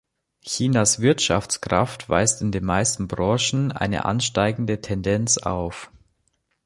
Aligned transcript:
Chinas 0.43 0.99
Wirtschaftskraft 0.99 2.09
weist 2.09 2.41
in 2.41 2.51
den 2.51 2.65
meisten 2.65 3.07
Branchen 3.07 3.71
eine 3.71 4.03
ansteigende 4.05 4.81
Tendenz 4.81 5.37
auf. 5.37 5.91